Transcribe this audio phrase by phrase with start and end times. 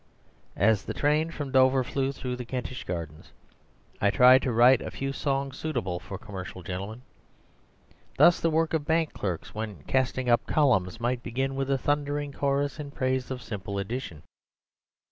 [0.57, 3.31] As the train from Dover flew through the Kentish gardens,
[4.01, 7.03] I tried to write a few songs suitable for commercial gentlemen.
[8.17, 12.31] Thus, the work of bank clerks when casting up columns might begin with a thundering
[12.33, 14.23] chorus in praise of Simple Addition.